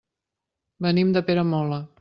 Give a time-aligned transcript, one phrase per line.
[0.87, 1.83] Venim de Peramola.